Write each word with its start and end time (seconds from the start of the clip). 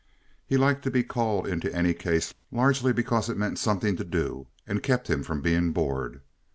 He 0.47 0.57
liked 0.57 0.81
to 0.85 0.89
be 0.89 1.03
called 1.03 1.45
into 1.47 1.71
any 1.71 1.93
case 1.93 2.33
largely 2.51 2.91
because 2.91 3.29
it 3.29 3.37
meant 3.37 3.59
something 3.59 3.95
to 3.97 4.03
do 4.03 4.47
and 4.65 4.81
kept 4.81 5.11
him 5.11 5.21
from 5.21 5.41
being 5.41 5.73
bored. 5.73 6.21